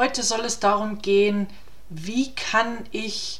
[0.00, 1.46] Heute soll es darum gehen,
[1.90, 3.38] wie kann ich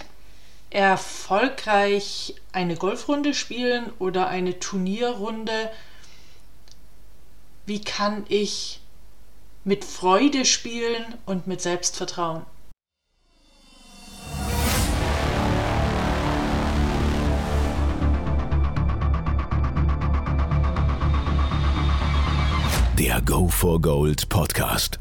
[0.68, 5.70] erfolgreich eine Golfrunde spielen oder eine Turnierrunde?
[7.64, 8.80] Wie kann ich
[9.64, 12.44] mit Freude spielen und mit Selbstvertrauen?
[22.98, 25.00] Der Go for Gold Podcast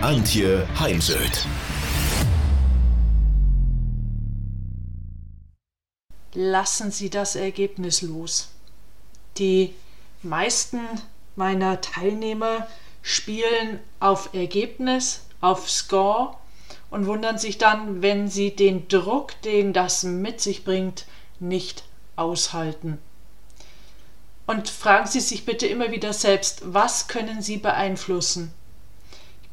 [0.00, 1.46] Antje Heimsöth.
[6.34, 8.48] Lassen Sie das Ergebnis los.
[9.38, 9.74] Die
[10.22, 10.80] meisten
[11.36, 12.66] meiner Teilnehmer
[13.02, 16.36] spielen auf Ergebnis, auf Score
[16.90, 21.06] und wundern sich dann, wenn sie den Druck, den das mit sich bringt,
[21.38, 21.84] nicht
[22.16, 22.98] aushalten.
[24.46, 28.52] Und fragen Sie sich bitte immer wieder selbst, was können Sie beeinflussen?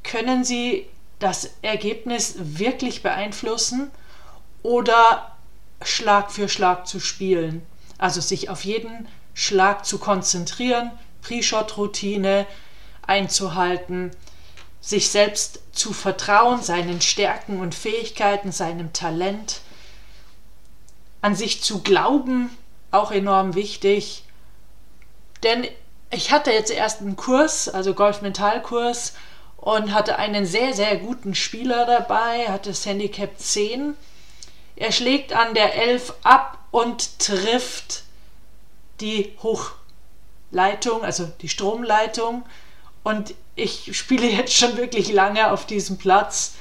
[0.10, 0.88] Können Sie
[1.20, 3.92] das Ergebnis wirklich beeinflussen
[4.64, 5.38] oder
[5.84, 7.64] Schlag für Schlag zu spielen?
[8.00, 10.90] Also sich auf jeden Schlag zu konzentrieren,
[11.22, 12.48] Pre-Shot-Routine
[13.06, 14.10] einzuhalten,
[14.82, 19.62] sich selbst zu vertrauen, seinen Stärken und Fähigkeiten, seinem Talent,
[21.22, 22.50] an sich zu glauben,
[22.90, 24.24] auch enorm wichtig.
[25.44, 25.68] Denn
[26.10, 29.14] ich hatte jetzt erst einen Kurs, also Golf-Mental-Kurs,
[29.62, 33.96] und hatte einen sehr, sehr guten Spieler dabei, hatte das Handicap 10.
[34.76, 38.04] Er schlägt an der 11 ab und trifft
[39.02, 42.46] die Hochleitung, also die Stromleitung.
[43.04, 46.54] Und ich spiele jetzt schon wirklich lange auf diesem Platz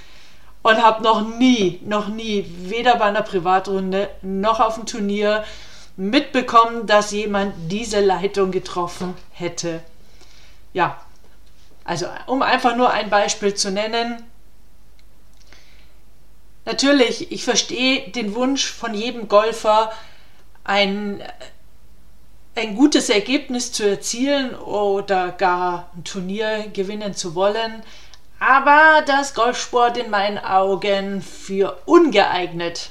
[0.62, 5.44] und habe noch nie, noch nie, weder bei einer Privatrunde noch auf dem Turnier
[5.97, 9.82] mitbekommen, dass jemand diese Leitung getroffen hätte.
[10.72, 11.00] Ja,
[11.88, 14.22] also um einfach nur ein Beispiel zu nennen.
[16.65, 19.91] Natürlich, ich verstehe den Wunsch von jedem Golfer,
[20.65, 21.22] ein,
[22.54, 27.82] ein gutes Ergebnis zu erzielen oder gar ein Turnier gewinnen zu wollen
[28.38, 32.91] aber das Golfsport in meinen Augen für ungeeignet.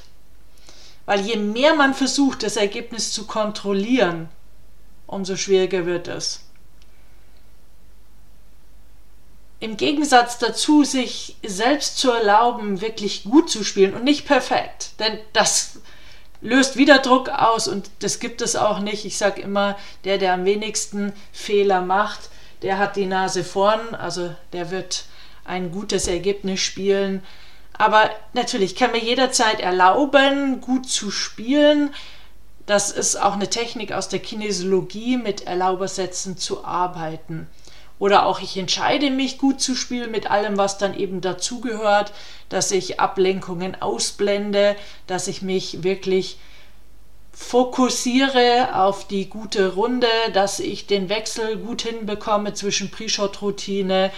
[1.06, 4.28] Weil je mehr man versucht, das Ergebnis zu kontrollieren,
[5.06, 6.44] umso schwieriger wird es.
[9.60, 15.18] Im Gegensatz dazu, sich selbst zu erlauben, wirklich gut zu spielen und nicht perfekt, denn
[15.32, 15.80] das
[16.40, 19.04] löst wieder Druck aus und das gibt es auch nicht.
[19.04, 22.30] Ich sage immer, der, der am wenigsten Fehler macht,
[22.62, 25.04] der hat die Nase vorn, also der wird
[25.44, 27.22] ein gutes Ergebnis spielen.
[27.72, 31.94] Aber natürlich kann mir jederzeit erlauben, gut zu spielen.
[32.66, 37.48] Das ist auch eine Technik aus der Kinesiologie, mit Erlaubersätzen zu arbeiten.
[37.98, 42.12] Oder auch ich entscheide mich gut zu spielen mit allem, was dann eben dazugehört,
[42.48, 44.76] dass ich Ablenkungen ausblende,
[45.06, 46.38] dass ich mich wirklich
[47.32, 54.10] fokussiere auf die gute Runde, dass ich den Wechsel gut hinbekomme zwischen Pre-Shot-Routine,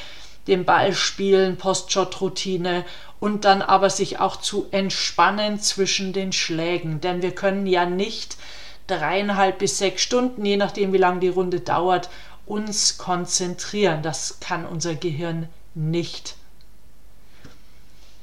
[0.46, 2.84] den Ball spielen, Post-Shot-Routine
[3.20, 7.02] und dann aber sich auch zu entspannen zwischen den Schlägen.
[7.02, 8.38] Denn wir können ja nicht
[8.86, 12.08] dreieinhalb bis sechs Stunden, je nachdem wie lange die Runde dauert,
[12.50, 14.02] uns konzentrieren.
[14.02, 16.34] Das kann unser Gehirn nicht.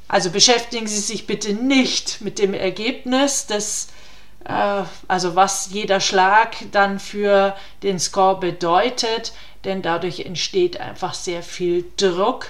[0.08, 3.88] Also beschäftigen Sie sich bitte nicht mit dem Ergebnis des,
[4.46, 9.34] äh, also was jeder Schlag dann für den Score bedeutet
[9.68, 12.48] denn dadurch entsteht einfach sehr viel Druck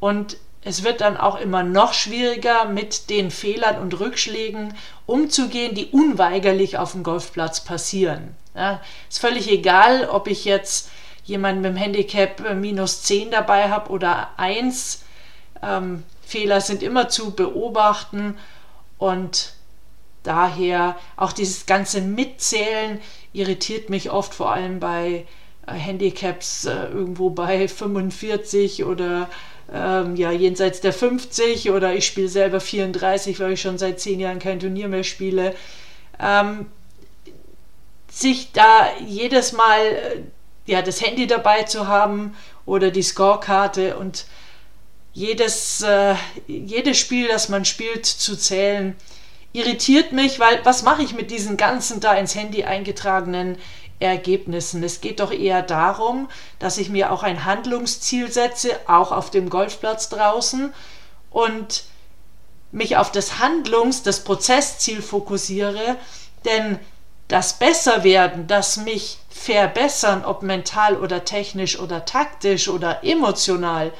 [0.00, 4.74] und es wird dann auch immer noch schwieriger, mit den Fehlern und Rückschlägen
[5.04, 8.34] umzugehen, die unweigerlich auf dem Golfplatz passieren.
[8.54, 10.90] Ja, ist völlig egal, ob ich jetzt
[11.24, 15.04] jemanden mit dem Handicap äh, minus 10 dabei habe oder 1.
[15.62, 18.36] Ähm, Fehler sind immer zu beobachten
[18.98, 19.54] und
[20.22, 23.00] daher auch dieses ganze Mitzählen
[23.32, 25.26] irritiert mich oft vor allem bei
[25.66, 29.28] Handicaps äh, irgendwo bei 45 oder
[29.72, 34.20] ähm, ja, jenseits der 50 oder ich spiele selber 34, weil ich schon seit 10
[34.20, 35.54] Jahren kein Turnier mehr spiele.
[36.20, 36.66] Ähm,
[38.10, 40.20] sich da jedes Mal äh,
[40.66, 44.26] ja, das Handy dabei zu haben oder die Scorekarte und
[45.12, 46.16] jedes, äh,
[46.46, 48.96] jedes Spiel, das man spielt, zu zählen,
[49.52, 53.56] irritiert mich, weil was mache ich mit diesen ganzen da ins Handy eingetragenen
[54.00, 54.82] Ergebnissen?
[54.82, 56.28] Es geht doch eher darum,
[56.58, 60.74] dass ich mir auch ein Handlungsziel setze, auch auf dem Golfplatz draußen
[61.30, 61.84] und
[62.72, 65.96] mich auf das Handlungs-, das Prozessziel fokussiere,
[66.44, 66.80] denn
[67.28, 73.92] das Besserwerden, das mich verbessern, ob mental oder technisch oder taktisch oder emotional,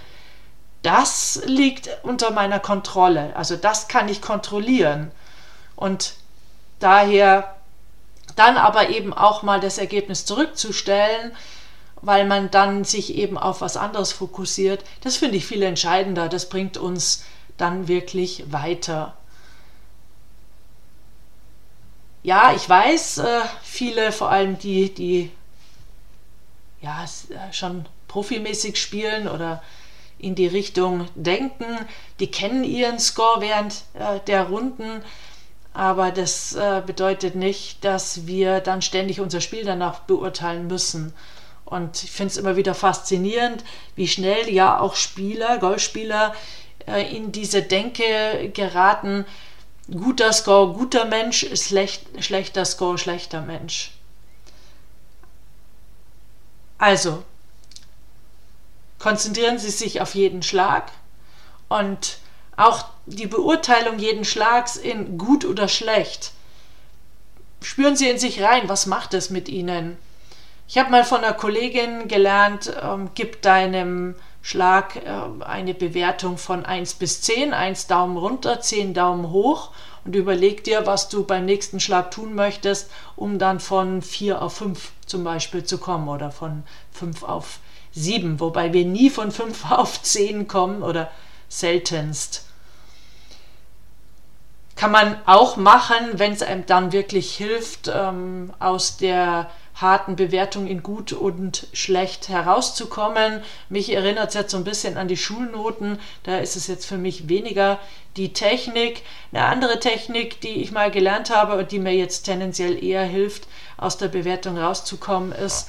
[0.83, 3.35] das liegt unter meiner Kontrolle.
[3.35, 5.11] Also das kann ich kontrollieren.
[5.77, 6.15] Und
[6.79, 7.55] daher
[8.37, 11.33] dann aber eben auch mal das Ergebnis zurückzustellen,
[12.03, 16.29] weil man dann sich eben auf was anderes fokussiert, das finde ich viel entscheidender.
[16.29, 17.25] Das bringt uns
[17.57, 19.17] dann wirklich weiter.
[22.25, 25.31] Ja, ich weiß, äh, viele, vor allem die, die
[26.83, 27.05] ja
[27.53, 29.63] schon profimäßig spielen oder
[30.19, 31.65] in die Richtung denken,
[32.19, 35.03] die kennen ihren Score während äh, der Runden
[35.75, 41.13] aber das äh, bedeutet nicht, dass wir dann ständig unser Spiel danach beurteilen müssen.
[41.65, 43.65] Und ich finde es immer wieder faszinierend,
[43.97, 46.33] wie schnell ja auch Spieler, Golfspieler,
[46.87, 49.27] äh, in diese Denke geraten,
[49.91, 53.93] guter Score, guter Mensch, schlecht, schlechter Score, schlechter Mensch.
[56.79, 57.23] Also,
[58.99, 60.91] konzentrieren Sie sich auf jeden Schlag
[61.69, 62.19] und
[62.57, 66.33] auch die Beurteilung jeden Schlags in gut oder schlecht.
[67.63, 69.97] Spüren Sie in sich rein, was macht es mit Ihnen?
[70.69, 74.15] Ich habe mal von einer Kollegin gelernt, ähm, gib deinem
[74.45, 79.71] Schlag äh, eine Bewertung von 1 bis 10, 1 Daumen runter, 10 Daumen hoch
[80.05, 84.59] und überleg dir, was du beim nächsten Schlag tun möchtest, um dann von 4 auf
[84.59, 86.63] 5 zum Beispiel zu kommen oder von
[86.93, 87.59] 5 auf
[87.93, 91.11] 7, wobei wir nie von 5 auf 10 kommen oder
[91.49, 92.45] seltenst.
[94.77, 100.67] Kann man auch machen, wenn es einem dann wirklich hilft, ähm, aus der harten Bewertung
[100.67, 103.43] in gut und schlecht herauszukommen.
[103.69, 105.99] Mich erinnert es jetzt so ein bisschen an die Schulnoten.
[106.23, 107.79] Da ist es jetzt für mich weniger
[108.17, 109.03] die Technik.
[109.33, 113.49] Eine andere Technik, die ich mal gelernt habe und die mir jetzt tendenziell eher hilft,
[113.77, 115.69] aus der Bewertung rauszukommen, ist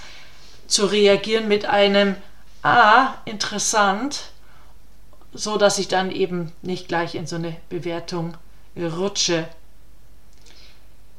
[0.68, 2.16] zu reagieren mit einem
[2.64, 4.32] Ah, interessant
[5.36, 8.36] so dass ich dann eben nicht gleich in so eine Bewertung
[8.78, 9.46] rutsche.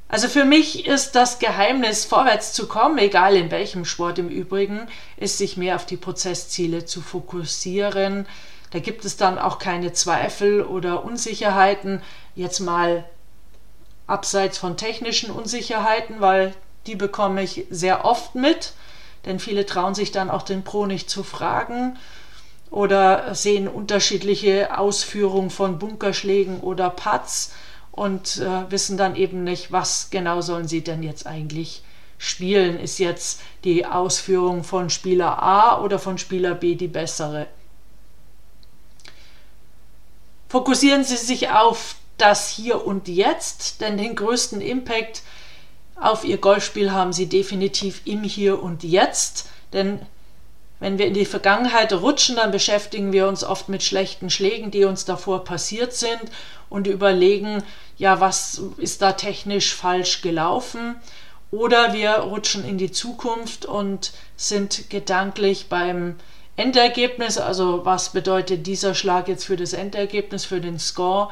[0.09, 4.87] Also für mich ist das Geheimnis, vorwärts zu kommen, egal in welchem Sport im Übrigen,
[5.17, 8.27] ist sich mehr auf die Prozessziele zu fokussieren.
[8.71, 12.03] Da gibt es dann auch keine Zweifel oder Unsicherheiten,
[12.37, 13.05] jetzt mal
[14.07, 16.55] abseits von technischen Unsicherheiten, weil
[16.87, 18.75] die bekomme ich sehr oft mit,
[19.25, 21.99] denn viele trauen sich dann auch den Pro nicht zu fragen
[22.71, 27.53] oder sehen unterschiedliche Ausführungen von Bunkerschlägen oder Putts
[27.97, 31.83] und äh, wissen dann eben nicht, was genau sollen sie denn jetzt eigentlich
[32.19, 32.79] spielen.
[32.79, 37.47] Ist jetzt die Ausführung von Spieler A oder von Spieler B die bessere?
[40.49, 45.23] Fokussieren Sie sich auf das Hier und Jetzt, denn den größten Impact
[45.97, 50.01] auf Ihr Golfspiel haben Sie definitiv im Hier und Jetzt, denn
[50.79, 54.85] wenn wir in die Vergangenheit rutschen, dann beschäftigen wir uns oft mit schlechten Schlägen, die
[54.85, 56.21] uns davor passiert sind
[56.69, 57.63] und überlegen,
[57.97, 60.97] ja, was ist da technisch falsch gelaufen?
[61.51, 66.17] Oder wir rutschen in die Zukunft und sind gedanklich beim
[66.57, 71.31] Endergebnis, also was bedeutet dieser Schlag jetzt für das Endergebnis, für den Score?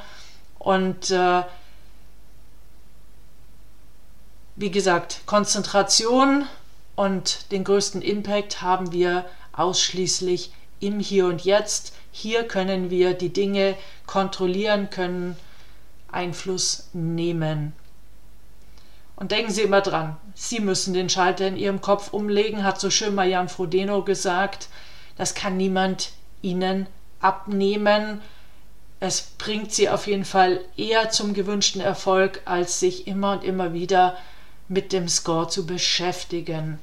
[0.58, 1.42] Und äh,
[4.56, 6.46] wie gesagt, Konzentration
[6.96, 11.94] und den größten Impact haben wir ausschließlich im Hier und Jetzt.
[12.12, 15.36] Hier können wir die Dinge kontrollieren, können
[16.10, 17.72] Einfluss nehmen.
[19.16, 22.90] Und denken Sie immer dran, Sie müssen den Schalter in Ihrem Kopf umlegen, hat so
[22.90, 24.68] schön mal Jan Frodeno gesagt.
[25.16, 26.10] Das kann niemand
[26.42, 26.86] Ihnen
[27.20, 28.20] abnehmen.
[29.00, 33.72] Es bringt Sie auf jeden Fall eher zum gewünschten Erfolg, als sich immer und immer
[33.72, 34.16] wieder
[34.68, 36.78] mit dem Score zu beschäftigen.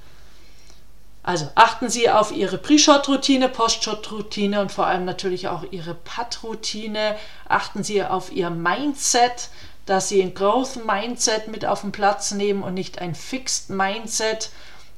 [1.23, 7.15] Also achten Sie auf Ihre Pre-Shot-Routine, Post-Shot-Routine und vor allem natürlich auch Ihre Putt-Routine.
[7.47, 9.49] Achten Sie auf Ihr Mindset,
[9.85, 14.49] dass Sie ein Growth-Mindset mit auf den Platz nehmen und nicht ein Fixed-Mindset.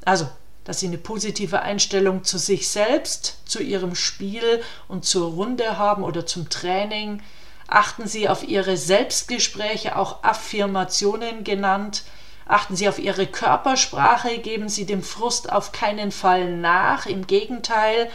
[0.05, 0.29] Also,
[0.63, 6.03] dass Sie eine positive Einstellung zu sich selbst, zu Ihrem Spiel und zur Runde haben
[6.03, 7.21] oder zum Training.
[7.67, 12.03] Achten Sie auf Ihre Selbstgespräche, auch Affirmationen genannt
[12.45, 17.05] Achten Sie auf Ihre Körpersprache, geben Sie dem Frust auf keinen Fall nach.
[17.05, 18.09] Im Gegenteil,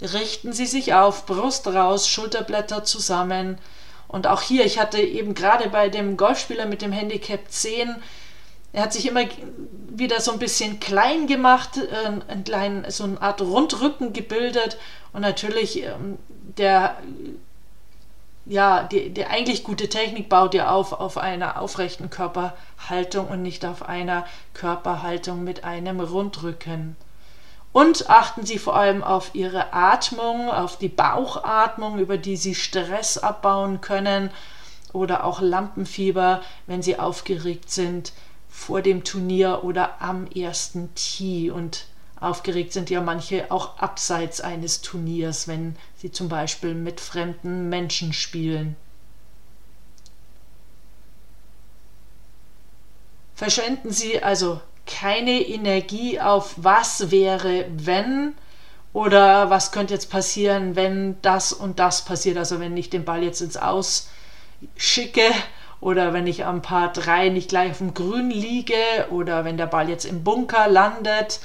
[0.00, 3.58] richten Sie sich auf, Brust raus, Schulterblätter zusammen.
[4.08, 7.96] Und auch hier, ich hatte eben gerade bei dem Golfspieler mit dem Handicap 10,
[8.74, 9.22] er hat sich immer
[9.88, 14.76] wieder so ein bisschen klein gemacht, äh, ein klein, so eine Art Rundrücken gebildet
[15.12, 16.18] und natürlich ähm,
[16.58, 16.98] der
[18.46, 23.64] ja, die, die eigentlich gute Technik baut ja auf auf einer aufrechten Körperhaltung und nicht
[23.64, 26.96] auf einer Körperhaltung mit einem Rundrücken.
[27.72, 33.18] Und achten Sie vor allem auf Ihre Atmung, auf die Bauchatmung, über die Sie Stress
[33.18, 34.30] abbauen können
[34.92, 38.12] oder auch Lampenfieber, wenn Sie aufgeregt sind
[38.48, 41.50] vor dem Turnier oder am ersten Tee.
[41.50, 41.86] Und
[42.24, 48.12] aufgeregt sind ja manche auch abseits eines Turniers, wenn sie zum Beispiel mit fremden Menschen
[48.12, 48.76] spielen.
[53.34, 58.34] Verschwenden Sie also keine Energie auf was wäre, wenn
[58.92, 62.38] oder was könnte jetzt passieren, wenn das und das passiert.
[62.38, 64.08] Also wenn ich den Ball jetzt ins Aus
[64.76, 65.28] schicke
[65.80, 68.74] oder wenn ich am Paar 3 nicht gleich auf dem Grün liege
[69.10, 71.40] oder wenn der Ball jetzt im Bunker landet.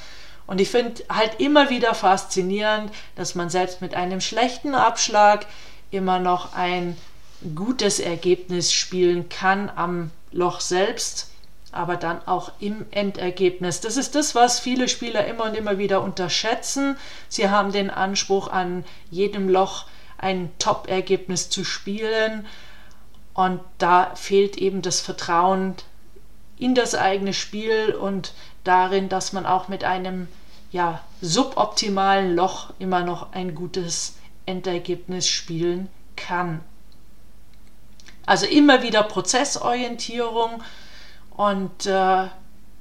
[0.50, 5.46] Und ich finde halt immer wieder faszinierend, dass man selbst mit einem schlechten Abschlag
[5.92, 6.96] immer noch ein
[7.54, 11.28] gutes Ergebnis spielen kann am Loch selbst
[11.72, 13.80] aber dann auch im Endergebnis.
[13.80, 16.96] Das ist das, was viele Spieler immer und immer wieder unterschätzen.
[17.28, 19.86] Sie haben den Anspruch, an jedem Loch
[20.18, 22.44] ein Top-Ergebnis zu spielen
[23.34, 25.76] und da fehlt eben das Vertrauen
[26.58, 30.28] in das eigene Spiel und darin, dass man auch mit einem
[30.70, 34.14] ja, suboptimalen Loch immer noch ein gutes
[34.46, 36.60] Endergebnis spielen kann.
[38.26, 40.62] Also immer wieder Prozessorientierung
[41.36, 42.28] und äh,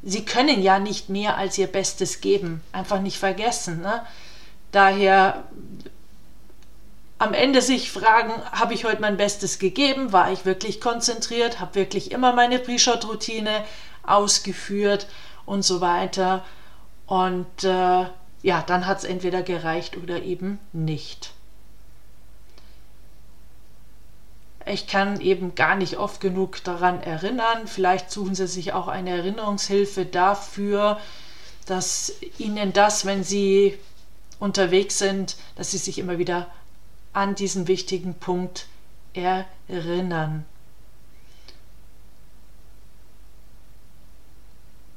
[0.03, 2.61] sie können ja nicht mehr als ihr Bestes geben.
[2.71, 3.81] Einfach nicht vergessen.
[3.81, 4.05] Ne?
[4.71, 5.45] Daher
[7.17, 10.13] am Ende sich fragen, habe ich heute mein Bestes gegeben?
[10.13, 11.59] War ich wirklich konzentriert?
[11.59, 13.65] Habe wirklich immer meine Pre-Shot-Routine
[14.03, 15.07] ausgeführt
[15.45, 16.45] und so weiter.
[17.09, 18.05] Und äh,
[18.43, 21.33] ja, dann hat es entweder gereicht oder eben nicht.
[24.67, 27.65] Ich kann eben gar nicht oft genug daran erinnern.
[27.65, 30.99] Vielleicht suchen Sie sich auch eine Erinnerungshilfe dafür,
[31.65, 33.75] dass Ihnen das, wenn Sie
[34.37, 36.45] unterwegs sind, dass Sie sich immer wieder
[37.11, 38.67] an diesen wichtigen Punkt
[39.15, 40.45] erinnern.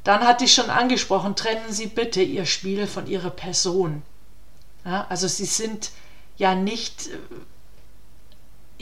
[0.05, 4.03] Dann hatte ich schon angesprochen, trennen Sie bitte Ihr Spiel von Ihrer Person.
[4.85, 5.91] Ja, also Sie sind
[6.37, 7.11] ja nicht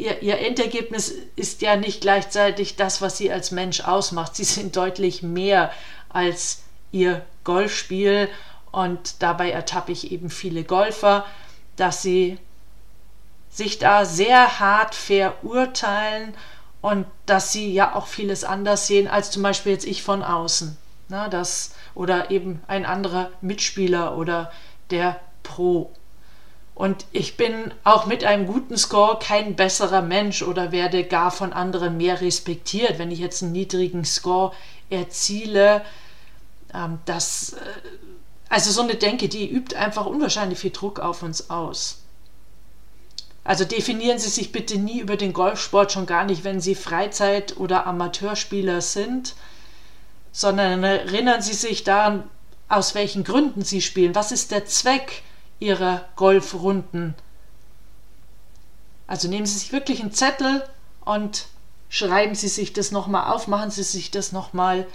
[0.01, 4.35] ihr, ihr Endergebnis ist ja nicht gleichzeitig das, was sie als Mensch ausmacht.
[4.35, 5.71] Sie sind deutlich mehr
[6.09, 8.29] als ihr Golfspiel
[8.73, 11.27] und dabei ertappe ich eben viele Golfer,
[11.77, 12.39] dass sie
[13.51, 16.35] sich da sehr hart verurteilen
[16.81, 20.77] und dass sie ja auch vieles anders sehen als zum Beispiel jetzt ich von außen.
[21.11, 24.53] Na, das, oder eben ein anderer Mitspieler oder
[24.91, 25.93] der Pro.
[26.77, 31.53] Und ich bin auch mit einem guten Score kein besserer Mensch oder werde gar von
[31.53, 34.53] anderen mehr respektiert, wenn ich jetzt einen niedrigen Score
[34.89, 35.83] erziele.
[36.73, 37.57] Ähm, das, äh,
[38.49, 41.99] also so eine Denke, die übt einfach unwahrscheinlich viel Druck auf uns aus.
[43.43, 47.57] Also definieren Sie sich bitte nie über den Golfsport, schon gar nicht, wenn Sie Freizeit-
[47.57, 49.35] oder Amateurspieler sind,
[50.33, 52.25] sondern erinnern Sie sich daran,
[52.69, 54.15] aus welchen Gründen Sie spielen.
[54.15, 55.23] Was ist der Zweck?
[55.61, 57.15] ihrer Golfrunden.
[59.07, 60.65] Also nehmen Sie sich wirklich einen Zettel
[61.05, 61.47] und
[61.89, 64.87] schreiben Sie sich das nochmal auf, machen Sie sich das nochmal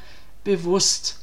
[0.43, 1.19] bewusst.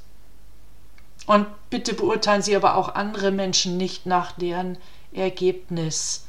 [1.26, 4.78] Und bitte beurteilen Sie aber auch andere Menschen nicht nach deren
[5.12, 6.26] Ergebnis.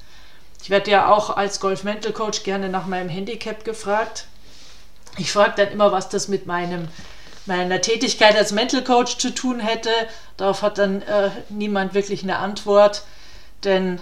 [0.61, 4.27] Ich werde ja auch als Golf Mental Coach gerne nach meinem Handicap gefragt.
[5.17, 6.87] Ich frage dann immer, was das mit meinem
[7.45, 9.89] meiner Tätigkeit als Mental Coach zu tun hätte.
[10.37, 13.03] Darauf hat dann äh, niemand wirklich eine Antwort,
[13.63, 13.99] denn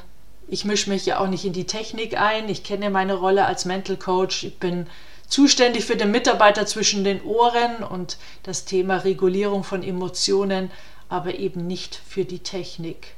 [0.47, 2.49] ich mische mich ja auch nicht in die Technik ein.
[2.49, 4.43] Ich kenne meine Rolle als Mental Coach.
[4.43, 4.87] Ich bin
[5.27, 10.69] zuständig für den Mitarbeiter zwischen den Ohren und das Thema Regulierung von Emotionen,
[11.09, 13.15] aber eben nicht für die Technik.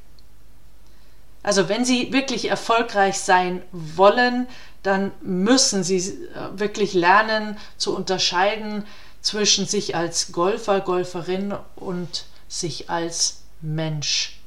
[1.42, 4.48] Also wenn Sie wirklich erfolgreich sein wollen,
[4.84, 8.86] dann müssen Sie äh, wirklich lernen zu unterscheiden
[9.24, 14.38] zwischen sich als Golfer, Golferin und sich als Mensch.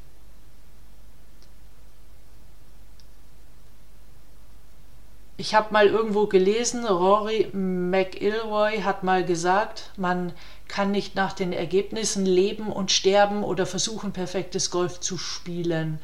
[5.39, 10.33] Ich habe mal irgendwo gelesen, Rory McIlroy hat mal gesagt, man
[10.69, 15.99] kann nicht nach den Ergebnissen leben und sterben oder versuchen, perfektes Golf zu spielen.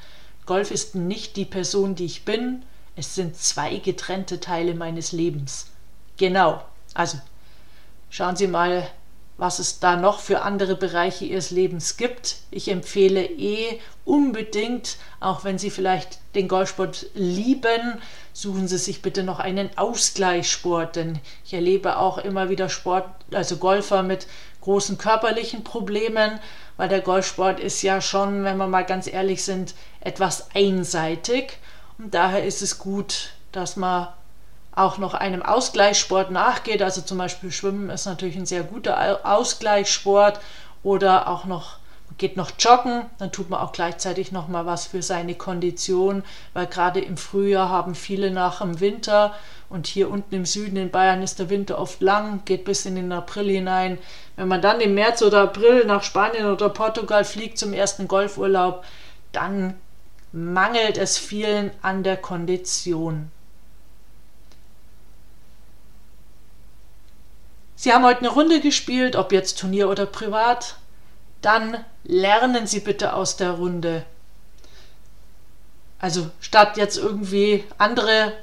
[0.45, 2.63] Golf ist nicht die Person, die ich bin,
[2.95, 5.67] es sind zwei getrennte Teile meines Lebens.
[6.19, 6.63] Genau.
[6.95, 7.19] Also
[8.13, 8.87] schauen Sie mal,
[9.39, 12.37] was es da noch für andere Bereiche Ihres Lebens gibt.
[12.51, 18.01] Ich empfehle eh unbedingt, auch wenn Sie vielleicht den Golfsport lieben,
[18.35, 23.57] suchen Sie sich bitte noch einen Ausgleichssport, denn ich erlebe auch immer wieder Sport, also
[23.57, 24.27] Golfer mit
[24.61, 26.39] großen körperlichen Problemen,
[26.77, 31.59] weil der Golfsport ist ja schon, wenn wir mal ganz ehrlich sind, etwas einseitig
[31.97, 34.09] und daher ist es gut, dass man
[34.75, 36.83] auch noch einem Ausgleichssport nachgeht.
[36.83, 40.41] Also zum Beispiel Schwimmen ist natürlich ein sehr guter Ausgleichssport
[40.83, 41.77] oder auch noch
[42.19, 46.67] geht noch joggen, dann tut man auch gleichzeitig noch mal was für seine Kondition, weil
[46.67, 49.35] gerade im Frühjahr haben viele nach dem Winter
[49.69, 52.97] und hier unten im Süden in Bayern ist der Winter oft lang, geht bis in
[52.97, 53.99] den April hinein.
[54.37, 58.85] Wenn man dann im März oder April nach Spanien oder Portugal fliegt zum ersten Golfurlaub,
[59.33, 59.75] dann
[60.33, 63.31] mangelt es vielen an der Kondition.
[67.83, 70.77] Sie haben heute eine Runde gespielt, ob jetzt Turnier oder privat,
[71.41, 74.05] dann lernen Sie bitte aus der Runde.
[75.99, 78.35] Also statt jetzt irgendwie andere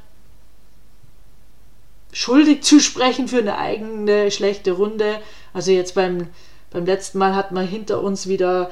[2.12, 5.22] schuldig zu sprechen für eine eigene schlechte Runde.
[5.53, 6.27] Also jetzt beim,
[6.69, 8.72] beim letzten Mal hat man hinter uns wieder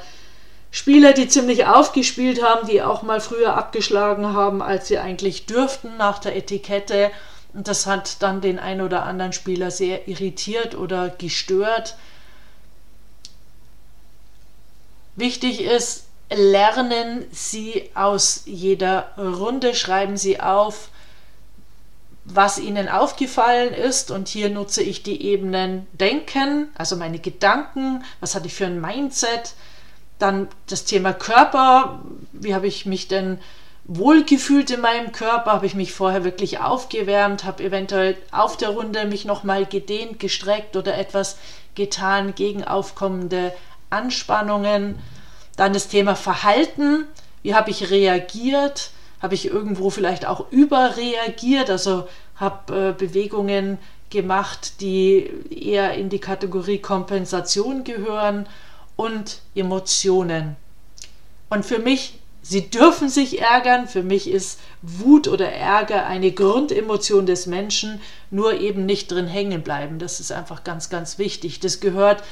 [0.69, 5.95] Spieler, die ziemlich aufgespielt haben, die auch mal früher abgeschlagen haben, als sie eigentlich dürften
[5.95, 7.12] nach der Etikette.
[7.57, 11.97] Und das hat dann den ein oder anderen Spieler sehr irritiert oder gestört.
[15.15, 20.89] Wichtig ist, lernen Sie aus jeder Runde, schreiben Sie auf,
[22.25, 24.11] was Ihnen aufgefallen ist.
[24.11, 28.79] Und hier nutze ich die Ebenen Denken, also meine Gedanken, was hatte ich für ein
[28.79, 29.55] Mindset,
[30.19, 33.39] dann das Thema Körper, wie habe ich mich denn
[33.88, 39.06] wohlgefühlt in meinem Körper, habe ich mich vorher wirklich aufgewärmt, habe eventuell auf der Runde
[39.06, 41.38] mich nochmal gedehnt, gestreckt oder etwas
[41.75, 43.53] getan gegen aufkommende
[43.90, 45.00] Anspannungen.
[45.55, 47.05] Dann das Thema Verhalten,
[47.44, 53.77] wie habe ich reagiert, habe ich irgendwo vielleicht auch überreagiert, also habe äh, Bewegungen
[54.09, 58.48] gemacht, die eher in die Kategorie Kompensation gehören
[58.96, 60.55] und Emotionen.
[61.50, 67.25] Und für mich, Sie dürfen sich ärgern, für mich ist Wut oder Ärger eine Grundemotion
[67.25, 68.00] des Menschen,
[68.31, 70.00] nur eben nicht drin hängen bleiben.
[70.00, 71.60] Das ist einfach ganz, ganz wichtig.
[71.60, 72.24] Das gehört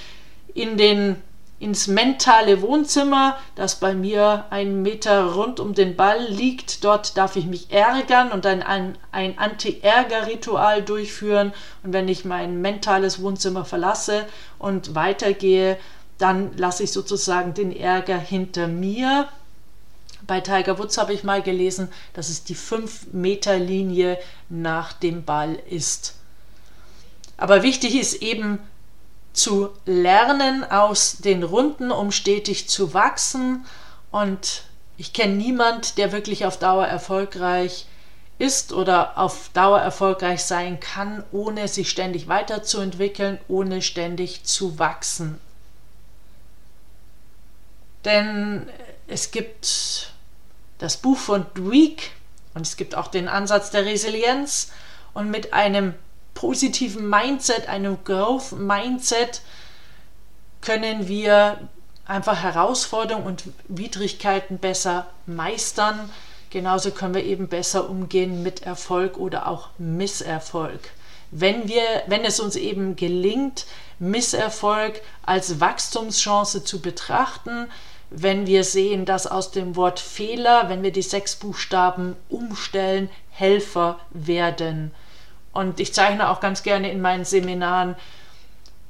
[0.53, 1.17] in den
[1.59, 6.85] ins mentale Wohnzimmer, das bei mir einen Meter rund um den Ball liegt.
[6.85, 11.51] Dort darf ich mich ärgern und ein, ein, ein Anti-Ärger-Ritual durchführen.
[11.83, 14.25] Und wenn ich mein mentales Wohnzimmer verlasse
[14.59, 15.77] und weitergehe,
[16.17, 19.27] dann lasse ich sozusagen den Ärger hinter mir.
[20.27, 24.17] Bei Tiger Woods habe ich mal gelesen, dass es die 5-Meter-Linie
[24.49, 26.15] nach dem Ball ist.
[27.37, 28.59] Aber wichtig ist eben
[29.33, 33.65] zu lernen aus den Runden, um stetig zu wachsen.
[34.11, 34.63] Und
[34.97, 37.85] ich kenne niemand, der wirklich auf Dauer erfolgreich
[38.37, 45.39] ist oder auf Dauer erfolgreich sein kann, ohne sich ständig weiterzuentwickeln, ohne ständig zu wachsen.
[48.03, 48.69] Denn
[49.07, 50.13] es gibt
[50.77, 52.11] das Buch von Dweck
[52.53, 54.71] und es gibt auch den Ansatz der Resilienz
[55.13, 55.93] und mit einem
[56.33, 59.41] positiven Mindset, einem Growth Mindset
[60.61, 61.57] können wir
[62.05, 66.09] einfach Herausforderungen und Widrigkeiten besser meistern.
[66.49, 70.79] Genauso können wir eben besser umgehen mit Erfolg oder auch Misserfolg.
[71.31, 73.65] Wenn, wir, wenn es uns eben gelingt,
[73.99, 77.67] Misserfolg als Wachstumschance zu betrachten,
[78.09, 83.99] wenn wir sehen, dass aus dem Wort Fehler, wenn wir die sechs Buchstaben umstellen, Helfer
[84.11, 84.91] werden.
[85.53, 87.95] Und ich zeichne auch ganz gerne in meinen Seminaren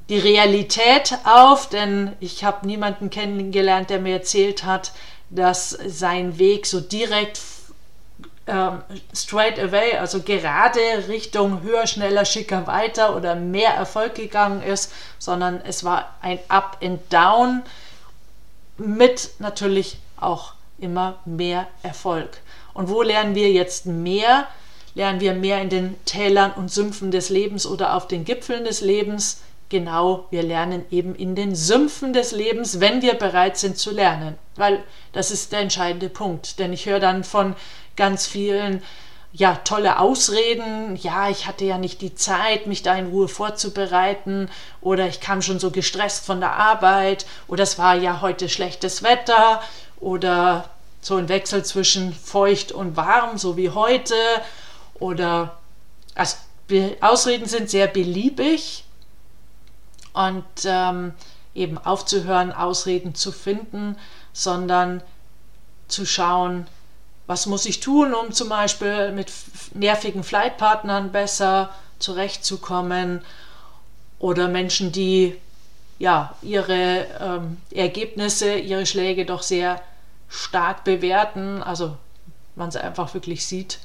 [0.10, 4.92] die Realität auf, denn ich habe niemanden kennengelernt, der mir erzählt hat,
[5.30, 7.40] dass sein Weg so direkt
[8.48, 14.94] ähm, straight away, also gerade Richtung höher, schneller, schicker, weiter oder mehr Erfolg gegangen ist,
[15.18, 17.64] sondern es war ein Up and Down
[18.78, 22.42] mit natürlich auch immer mehr Erfolg.
[22.74, 24.48] Und wo lernen wir jetzt mehr?
[24.94, 28.82] Lernen wir mehr in den Tälern und Sümpfen des Lebens oder auf den Gipfeln des
[28.82, 29.42] Lebens?
[29.70, 34.36] Genau, wir lernen eben in den Sümpfen des Lebens, wenn wir bereit sind zu lernen.
[34.56, 36.60] Weil das ist der entscheidende Punkt.
[36.60, 37.56] Denn ich höre dann von
[37.96, 38.84] ganz vielen,
[39.38, 40.96] ja, tolle Ausreden.
[40.96, 44.50] Ja, ich hatte ja nicht die Zeit, mich da in Ruhe vorzubereiten.
[44.80, 47.26] Oder ich kam schon so gestresst von der Arbeit.
[47.48, 49.62] Oder es war ja heute schlechtes Wetter.
[50.00, 50.70] Oder
[51.02, 54.16] so ein Wechsel zwischen feucht und warm, so wie heute.
[55.00, 55.58] Oder
[56.16, 56.38] also
[57.02, 58.86] Ausreden sind sehr beliebig
[60.14, 61.14] und ähm,
[61.54, 63.98] eben aufzuhören, Ausreden zu finden,
[64.32, 65.04] sondern
[65.90, 66.68] zu schauen,
[67.28, 69.32] was muss ich tun, um zum Beispiel mit
[69.74, 73.22] nervigen Flightpartnern besser zurechtzukommen?
[74.20, 75.36] Oder Menschen, die
[76.00, 79.82] ja ihre ähm, Ergebnisse, ihre Schläge doch sehr
[80.30, 81.98] stark bewerten, also
[82.56, 83.80] man es einfach wirklich sieht,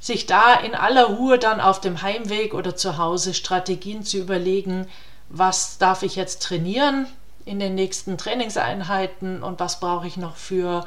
[0.00, 4.88] sich da in aller Ruhe dann auf dem Heimweg oder zu Hause Strategien zu überlegen,
[5.28, 7.06] was darf ich jetzt trainieren
[7.44, 10.86] in den nächsten Trainingseinheiten und was brauche ich noch für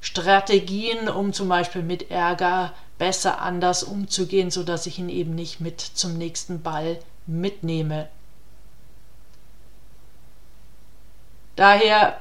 [0.00, 5.80] Strategien, um zum Beispiel mit Ärger besser anders umzugehen, sodass ich ihn eben nicht mit
[5.80, 8.08] zum nächsten Ball mitnehme.
[11.56, 12.20] Daher,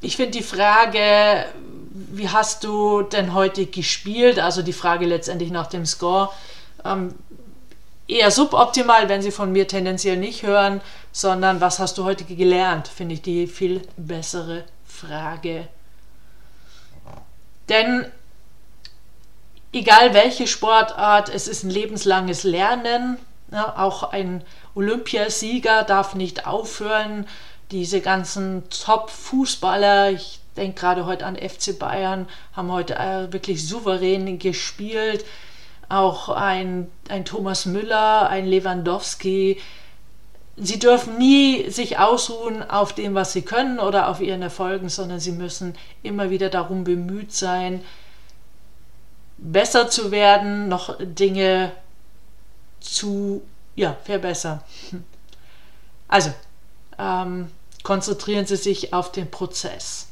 [0.00, 1.46] ich finde die Frage,
[1.92, 6.30] wie hast du denn heute gespielt, also die Frage letztendlich nach dem Score,
[6.84, 7.14] ähm,
[8.06, 10.80] eher suboptimal, wenn sie von mir tendenziell nicht hören,
[11.12, 15.68] sondern was hast du heute gelernt, finde ich die viel bessere Frage.
[17.68, 18.06] Denn
[19.72, 23.18] egal welche Sportart, es ist ein lebenslanges Lernen.
[23.50, 24.42] Ja, auch ein
[24.74, 27.26] Olympiasieger darf nicht aufhören.
[27.70, 34.38] Diese ganzen Top-Fußballer, ich denke gerade heute an FC Bayern, haben heute äh, wirklich souverän
[34.38, 35.24] gespielt.
[35.88, 39.60] Auch ein, ein Thomas Müller, ein Lewandowski.
[40.56, 45.20] Sie dürfen nie sich ausruhen auf dem, was sie können oder auf ihren Erfolgen, sondern
[45.20, 47.82] sie müssen immer wieder darum bemüht sein,
[49.36, 51.72] besser zu werden, noch Dinge
[52.80, 53.42] zu
[53.74, 54.60] ja, verbessern.
[56.06, 56.32] Also,
[56.98, 57.50] ähm,
[57.82, 60.08] konzentrieren Sie sich auf den Prozess.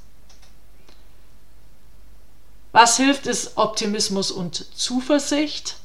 [2.73, 5.77] Was hilft, ist Optimismus und Zuversicht.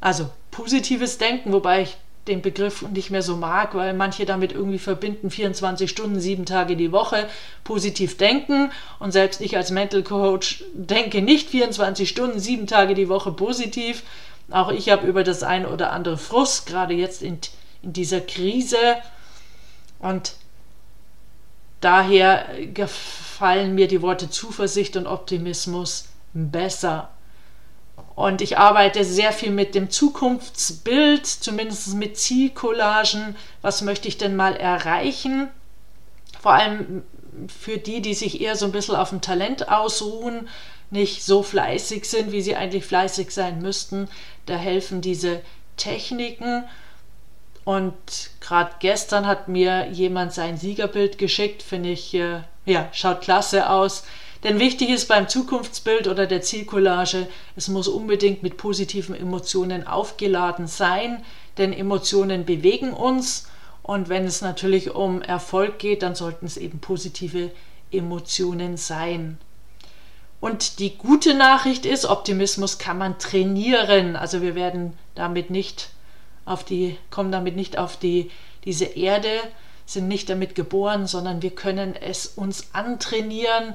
[0.00, 4.78] Also positives Denken, wobei ich den Begriff nicht mehr so mag, weil manche damit irgendwie
[4.78, 7.28] verbinden 24 Stunden, sieben Tage die Woche
[7.64, 8.72] positiv denken.
[8.98, 14.02] Und selbst ich als Mental Coach denke nicht 24 Stunden, sieben Tage die Woche positiv.
[14.50, 17.38] Auch ich habe über das ein oder andere Frust, gerade jetzt in,
[17.82, 18.78] in dieser Krise.
[19.98, 20.34] Und
[21.80, 27.10] daher gefallen mir die Worte Zuversicht und Optimismus besser.
[28.14, 33.36] Und ich arbeite sehr viel mit dem Zukunftsbild, zumindest mit Zielcollagen.
[33.62, 35.48] Was möchte ich denn mal erreichen?
[36.40, 37.02] Vor allem
[37.48, 40.48] für die, die sich eher so ein bisschen auf dem Talent ausruhen,
[40.90, 44.08] nicht so fleißig sind, wie sie eigentlich fleißig sein müssten.
[44.46, 45.40] Da helfen diese
[45.76, 46.64] Techniken.
[47.64, 47.94] Und
[48.40, 54.04] gerade gestern hat mir jemand sein Siegerbild geschickt, finde ich, äh, ja, schaut klasse aus.
[54.44, 57.26] Denn wichtig ist beim Zukunftsbild oder der Zielcollage,
[57.56, 61.24] es muss unbedingt mit positiven Emotionen aufgeladen sein,
[61.56, 63.48] denn Emotionen bewegen uns
[63.82, 67.50] und wenn es natürlich um Erfolg geht, dann sollten es eben positive
[67.90, 69.38] Emotionen sein.
[70.40, 74.14] Und die gute Nachricht ist, Optimismus kann man trainieren.
[74.14, 75.88] Also wir werden damit nicht
[76.44, 78.30] auf die, kommen damit nicht auf die,
[78.66, 79.30] diese Erde,
[79.86, 83.74] sind nicht damit geboren, sondern wir können es uns antrainieren.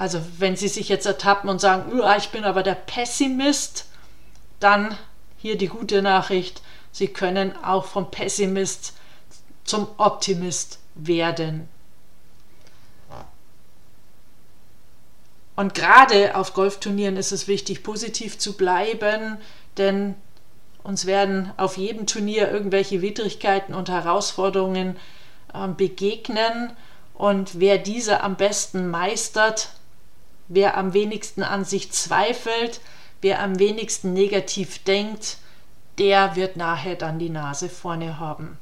[0.00, 3.84] Also wenn Sie sich jetzt ertappen und sagen, ich bin aber der Pessimist,
[4.58, 4.96] dann
[5.36, 8.94] hier die gute Nachricht, Sie können auch vom Pessimist
[9.64, 11.68] zum Optimist werden.
[15.54, 19.36] Und gerade auf Golfturnieren ist es wichtig, positiv zu bleiben,
[19.76, 20.14] denn
[20.82, 24.96] uns werden auf jedem Turnier irgendwelche Widrigkeiten und Herausforderungen
[25.52, 26.72] äh, begegnen.
[27.12, 29.68] Und wer diese am besten meistert,
[30.50, 32.80] wer am wenigsten an sich zweifelt,
[33.22, 35.38] wer am wenigsten negativ denkt,
[35.98, 38.58] der wird nachher dann die Nase vorne haben.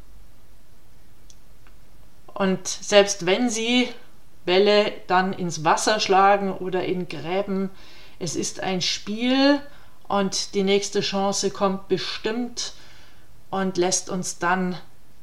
[2.27, 3.89] Und selbst wenn Sie
[4.45, 7.71] Bälle dann ins Wasser schlagen oder in Gräben,
[8.19, 9.61] es ist ein Spiel
[10.09, 12.75] und die nächste Chance kommt bestimmt
[13.51, 14.77] und lässt uns dann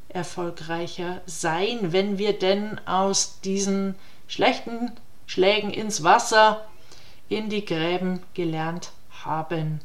[0.10, 3.96] erfolgreicher sein, wenn wir denn aus diesen
[4.28, 4.92] schlechten
[5.26, 6.66] Schlägen ins Wasser,
[7.30, 8.92] in die Gräben gelernt
[9.24, 9.82] haben.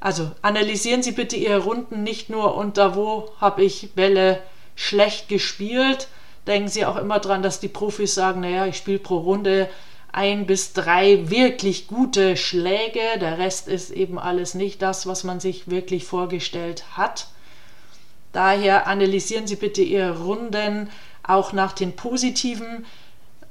[0.00, 4.40] Also analysieren Sie bitte Ihre Runden nicht nur unter wo habe ich Bälle
[4.76, 6.08] schlecht gespielt.
[6.46, 9.68] Denken Sie auch immer dran, dass die Profis sagen, naja, ich spiele pro Runde
[10.12, 13.18] ein bis drei wirklich gute Schläge.
[13.20, 17.26] Der Rest ist eben alles nicht das, was man sich wirklich vorgestellt hat.
[18.32, 20.90] Daher analysieren Sie bitte Ihre Runden
[21.22, 22.86] auch nach den positiven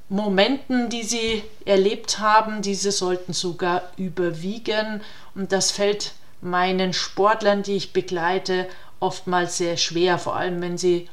[0.08, 5.02] Momenten, die sie erlebt haben, diese sollten sogar überwiegen.
[5.34, 8.68] Und das fällt meinen Sportlern, die ich begleite,
[9.00, 11.08] oftmals sehr schwer, vor allem wenn sie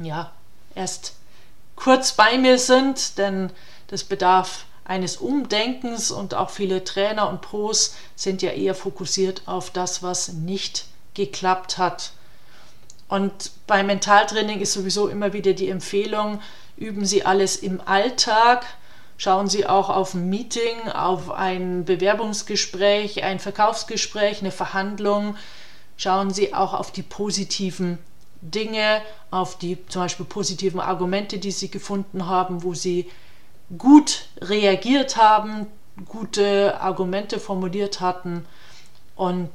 [0.00, 0.32] ja
[0.74, 1.14] erst
[1.76, 3.50] kurz bei mir sind, denn
[3.88, 9.70] das bedarf eines Umdenkens und auch viele Trainer und Pros sind ja eher fokussiert auf
[9.70, 12.12] das, was nicht geklappt hat.
[13.08, 16.40] Und beim Mentaltraining ist sowieso immer wieder die Empfehlung,
[16.82, 18.66] üben Sie alles im Alltag,
[19.16, 25.36] schauen Sie auch auf ein Meeting, auf ein Bewerbungsgespräch, ein Verkaufsgespräch, eine Verhandlung,
[25.96, 27.98] schauen Sie auch auf die positiven
[28.40, 33.08] Dinge, auf die zum Beispiel positiven Argumente, die Sie gefunden haben, wo Sie
[33.78, 35.68] gut reagiert haben,
[36.08, 38.44] gute Argumente formuliert hatten.
[39.14, 39.50] Und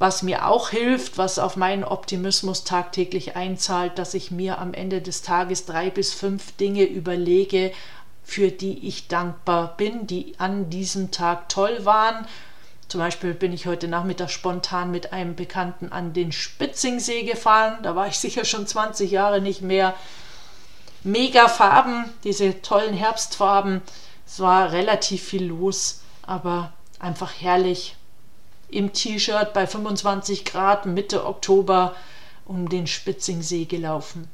[0.00, 5.02] was mir auch hilft, was auf meinen Optimismus tagtäglich einzahlt, dass ich mir am Ende
[5.02, 7.70] des Tages drei bis fünf Dinge überlege,
[8.24, 12.26] für die ich dankbar bin, die an diesem Tag toll waren.
[12.88, 17.80] Zum Beispiel bin ich heute Nachmittag spontan mit einem Bekannten an den Spitzingsee gefahren.
[17.82, 19.94] Da war ich sicher schon 20 Jahre nicht mehr.
[21.04, 23.82] Mega Farben, diese tollen Herbstfarben.
[24.26, 27.96] Es war relativ viel los, aber einfach herrlich
[28.72, 31.94] im T-Shirt bei 25 Grad Mitte Oktober
[32.44, 34.28] um den Spitzingsee gelaufen.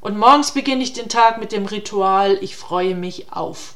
[0.00, 3.74] Und morgens beginne ich den Tag mit dem Ritual, ich freue mich auf.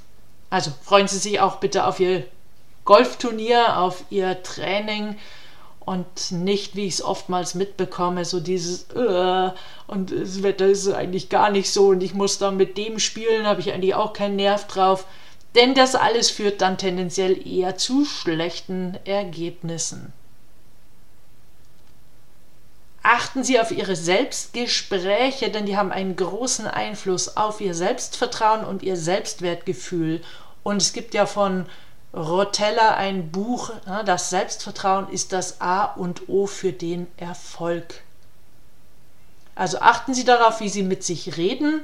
[0.50, 2.24] Also freuen Sie sich auch bitte auf Ihr
[2.84, 5.16] Golfturnier, auf Ihr Training
[5.80, 9.50] und nicht, wie ich es oftmals mitbekomme, so dieses äh,
[9.86, 13.46] und das Wetter ist eigentlich gar nicht so und ich muss dann mit dem spielen,
[13.46, 15.06] habe ich eigentlich auch keinen Nerv drauf.
[15.54, 20.12] Denn das alles führt dann tendenziell eher zu schlechten Ergebnissen.
[23.02, 28.82] Achten Sie auf Ihre Selbstgespräche, denn die haben einen großen Einfluss auf Ihr Selbstvertrauen und
[28.82, 30.22] Ihr Selbstwertgefühl.
[30.62, 31.66] Und es gibt ja von
[32.14, 33.72] Rotella ein Buch,
[34.06, 38.02] das Selbstvertrauen ist das A und O für den Erfolg.
[39.54, 41.82] Also achten Sie darauf, wie Sie mit sich reden,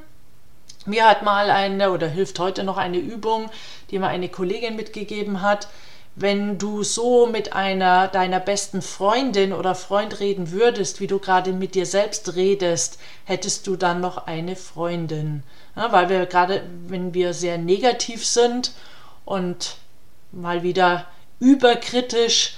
[0.86, 3.50] mir hat mal eine oder hilft heute noch eine Übung,
[3.90, 5.68] die mir eine Kollegin mitgegeben hat.
[6.16, 11.52] Wenn du so mit einer deiner besten Freundin oder Freund reden würdest, wie du gerade
[11.52, 15.44] mit dir selbst redest, hättest du dann noch eine Freundin.
[15.76, 18.72] Ja, weil wir gerade, wenn wir sehr negativ sind
[19.24, 19.76] und
[20.32, 21.06] mal wieder
[21.38, 22.56] überkritisch,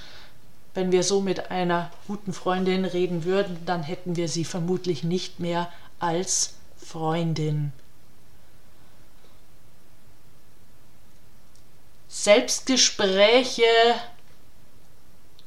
[0.73, 5.39] wenn wir so mit einer guten Freundin reden würden, dann hätten wir sie vermutlich nicht
[5.39, 7.71] mehr als Freundin.
[12.15, 13.63] Selbstgespräche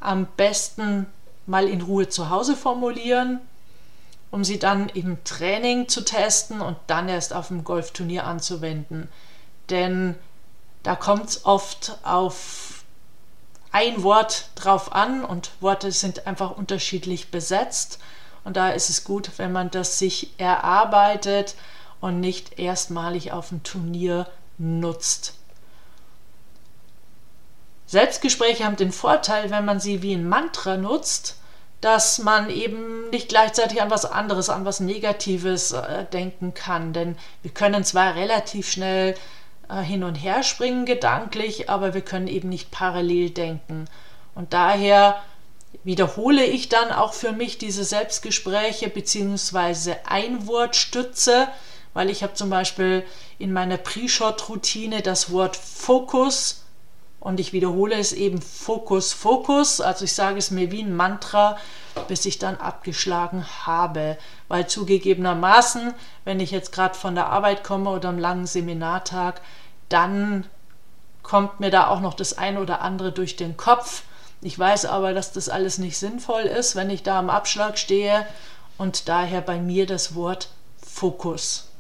[0.00, 1.06] am besten
[1.46, 3.40] mal in Ruhe zu Hause formulieren,
[4.32, 9.08] um sie dann im Training zu testen und dann erst auf dem Golfturnier anzuwenden.
[9.70, 10.16] Denn
[10.82, 12.84] da kommt es oft auf
[13.70, 18.00] ein Wort drauf an und Worte sind einfach unterschiedlich besetzt.
[18.42, 21.54] Und da ist es gut, wenn man das sich erarbeitet
[22.00, 24.26] und nicht erstmalig auf dem Turnier
[24.58, 25.34] nutzt.
[27.86, 31.36] Selbstgespräche haben den Vorteil, wenn man sie wie ein Mantra nutzt,
[31.80, 36.92] dass man eben nicht gleichzeitig an was anderes, an was Negatives äh, denken kann.
[36.92, 39.14] Denn wir können zwar relativ schnell
[39.68, 43.86] äh, hin und her springen gedanklich, aber wir können eben nicht parallel denken.
[44.34, 45.22] Und daher
[45.84, 49.94] wiederhole ich dann auch für mich diese Selbstgespräche bzw.
[50.04, 51.48] Einwortstütze,
[51.94, 53.04] weil ich habe zum Beispiel
[53.38, 56.65] in meiner Pre-Shot-Routine das Wort Fokus
[57.26, 59.80] und ich wiederhole es eben Fokus, Fokus.
[59.80, 61.58] Also ich sage es mir wie ein Mantra,
[62.06, 64.16] bis ich dann abgeschlagen habe.
[64.46, 65.92] Weil zugegebenermaßen,
[66.24, 69.40] wenn ich jetzt gerade von der Arbeit komme oder am langen Seminartag,
[69.88, 70.46] dann
[71.24, 74.04] kommt mir da auch noch das eine oder andere durch den Kopf.
[74.40, 78.24] Ich weiß aber, dass das alles nicht sinnvoll ist, wenn ich da am Abschlag stehe
[78.78, 80.48] und daher bei mir das Wort
[80.80, 81.70] Fokus.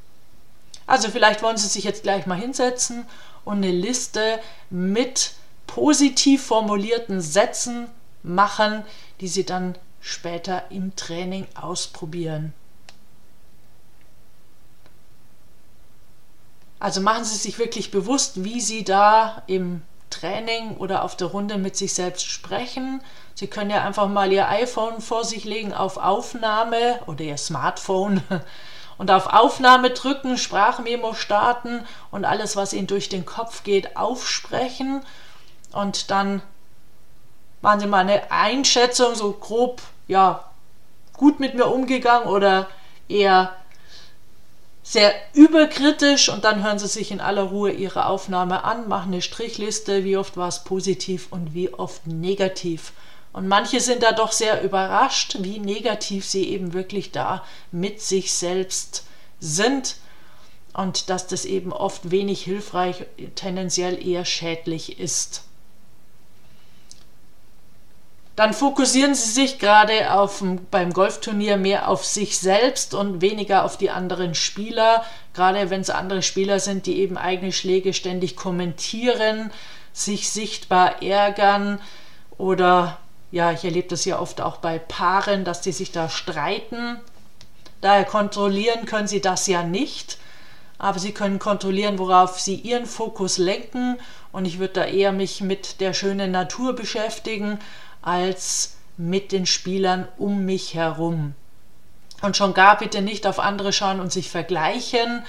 [0.88, 3.06] Also vielleicht wollen Sie sich jetzt gleich mal hinsetzen
[3.46, 5.32] und eine Liste mit
[5.66, 7.86] positiv formulierten Sätzen
[8.22, 8.84] machen,
[9.20, 12.52] die Sie dann später im Training ausprobieren.
[16.78, 21.56] Also machen Sie sich wirklich bewusst, wie Sie da im Training oder auf der Runde
[21.56, 23.00] mit sich selbst sprechen.
[23.34, 28.22] Sie können ja einfach mal Ihr iPhone vor sich legen auf Aufnahme oder Ihr Smartphone
[28.98, 35.02] und auf Aufnahme drücken, Sprachmemo starten und alles, was Ihnen durch den Kopf geht, aufsprechen.
[35.72, 36.42] Und dann
[37.60, 40.44] machen Sie mal eine Einschätzung, so grob, ja,
[41.12, 42.68] gut mit mir umgegangen oder
[43.08, 43.52] eher
[44.82, 49.20] sehr überkritisch und dann hören sie sich in aller Ruhe ihre Aufnahme an, machen eine
[49.20, 52.92] Strichliste, wie oft war es positiv und wie oft negativ.
[53.36, 58.32] Und manche sind da doch sehr überrascht, wie negativ sie eben wirklich da mit sich
[58.32, 59.04] selbst
[59.40, 59.96] sind
[60.72, 65.42] und dass das eben oft wenig hilfreich, tendenziell eher schädlich ist.
[68.36, 73.76] Dann fokussieren sie sich gerade auf, beim Golfturnier mehr auf sich selbst und weniger auf
[73.76, 79.52] die anderen Spieler, gerade wenn es andere Spieler sind, die eben eigene Schläge ständig kommentieren,
[79.92, 81.78] sich sichtbar ärgern
[82.38, 82.96] oder
[83.30, 86.98] ja, ich erlebe das ja oft auch bei Paaren, dass die sich da streiten.
[87.80, 90.18] Daher kontrollieren können sie das ja nicht
[90.78, 93.98] aber sie können kontrollieren, worauf sie ihren Fokus lenken
[94.32, 97.58] und ich würde da eher mich mit der schönen Natur beschäftigen
[98.02, 101.34] als mit den Spielern um mich herum.
[102.22, 105.22] Und schon gar bitte nicht auf andere schauen und sich vergleichen,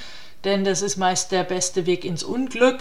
[0.44, 2.80] denn das ist meist der beste Weg ins Unglück.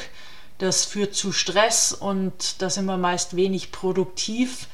[0.59, 4.69] Das führt zu Stress und da sind wir meist wenig produktiv,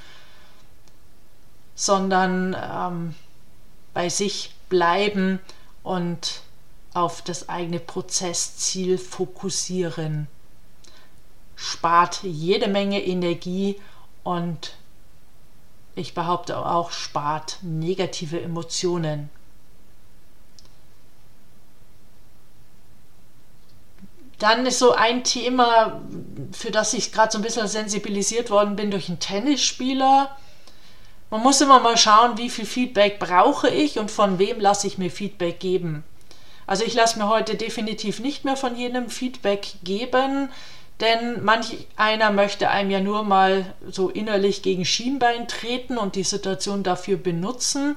[1.74, 3.14] sondern ähm,
[3.94, 5.40] bei sich bleiben
[5.82, 6.42] und
[6.94, 10.28] auf das eigene Prozessziel fokussieren.
[11.56, 13.80] Spart jede Menge Energie
[14.24, 14.74] und
[15.94, 19.30] ich behaupte auch, spart negative Emotionen.
[24.38, 26.00] Dann ist so ein Thema,
[26.50, 30.36] für das ich gerade so ein bisschen sensibilisiert worden bin durch einen Tennisspieler.
[31.32, 34.98] Man muss immer mal schauen, wie viel Feedback brauche ich und von wem lasse ich
[34.98, 36.04] mir Feedback geben.
[36.66, 40.50] Also ich lasse mir heute definitiv nicht mehr von jedem Feedback geben,
[41.00, 46.22] denn manch einer möchte einem ja nur mal so innerlich gegen Schienbein treten und die
[46.22, 47.96] Situation dafür benutzen.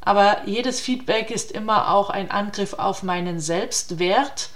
[0.00, 4.50] Aber jedes Feedback ist immer auch ein Angriff auf meinen Selbstwert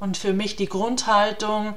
[0.00, 1.74] und für mich die Grundhaltung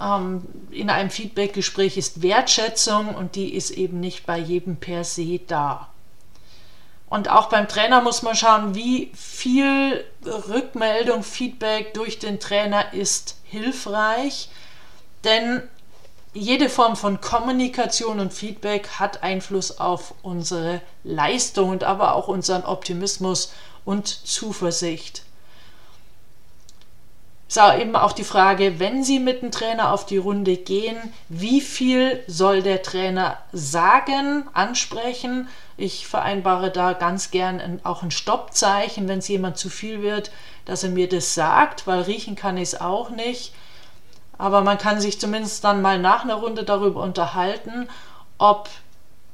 [0.00, 5.40] ähm, in einem Feedbackgespräch ist Wertschätzung und die ist eben nicht bei jedem per se
[5.46, 5.88] da.
[7.08, 13.36] Und auch beim Trainer muss man schauen, wie viel Rückmeldung, Feedback durch den Trainer ist
[13.44, 14.50] hilfreich.
[15.24, 15.62] Denn
[16.34, 22.64] jede Form von Kommunikation und Feedback hat Einfluss auf unsere Leistung und aber auch unseren
[22.64, 23.52] Optimismus
[23.86, 25.22] und Zuversicht.
[27.48, 30.96] Ist eben auch die Frage, wenn Sie mit dem Trainer auf die Runde gehen,
[31.30, 35.48] wie viel soll der Trainer sagen, ansprechen
[35.80, 40.32] ich vereinbare da ganz gern auch ein Stoppzeichen, wenn es jemand zu viel wird,
[40.64, 43.54] dass er mir das sagt, weil riechen kann ich es auch nicht.
[44.38, 47.88] Aber man kann sich zumindest dann mal nach einer Runde darüber unterhalten,
[48.38, 48.68] ob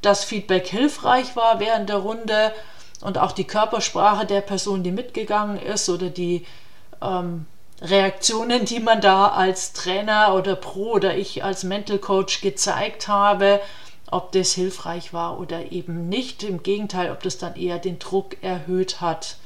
[0.03, 2.53] das Feedback hilfreich war während der Runde
[3.01, 6.47] und auch die Körpersprache der Person, die mitgegangen ist oder die
[7.01, 7.47] ähm,
[7.81, 13.61] Reaktionen, die man da als Trainer oder Pro oder ich als Mental Coach gezeigt habe
[14.15, 16.45] ob das hilfreich war oder eben nicht.
[16.45, 19.37] Im Gegenteil, ob das dann eher den Druck erhöht hat.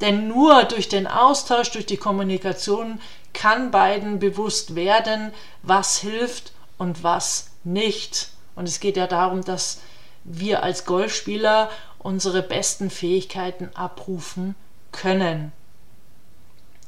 [0.00, 3.00] Denn nur durch den Austausch, durch die Kommunikation
[3.34, 8.30] kann beiden bewusst werden, was hilft und was nicht.
[8.54, 9.80] Und es geht ja darum, dass
[10.24, 14.54] wir als Golfspieler unsere besten Fähigkeiten abrufen
[14.92, 15.52] können.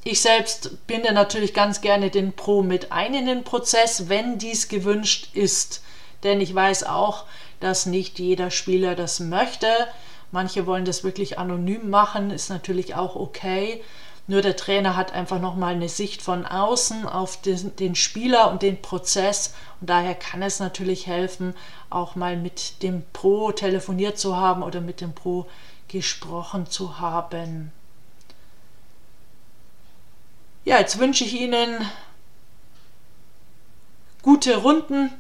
[0.09, 4.69] Ich selbst binde natürlich ganz gerne den Pro mit ein in den Prozess, wenn dies
[4.69, 5.83] gewünscht ist
[6.23, 7.25] denn ich weiß auch,
[7.61, 9.69] dass nicht jeder Spieler das möchte.
[10.31, 13.83] Manche wollen das wirklich anonym machen, ist natürlich auch okay.
[14.27, 18.61] Nur der Trainer hat einfach nochmal eine Sicht von außen auf den, den, Spieler und
[18.61, 19.55] den Prozess.
[19.81, 21.55] Und daher kann es natürlich helfen,
[21.89, 25.47] auch mal mit dem Pro telefoniert zu haben oder mit dem Pro
[25.89, 27.73] gesprochen zu haben.
[30.69, 31.79] Ja, jetzt wünsche ich Ihnen
[34.21, 35.11] gute Runden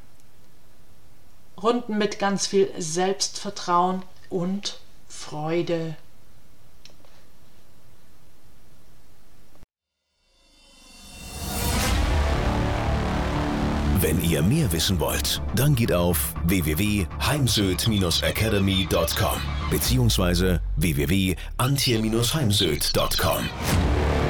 [1.62, 5.96] Runden mit ganz viel Selbstvertrauen und Freude.
[14.00, 20.58] Wenn ihr mehr wissen wollt, dann geht auf www.heimsöd-academy.com bzw.
[20.76, 23.48] www.antje-heimsöd.com.